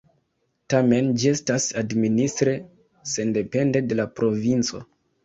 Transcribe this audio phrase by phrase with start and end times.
[0.73, 2.55] Tamen ĝi estas administre
[3.13, 4.83] sendepende de la provinco.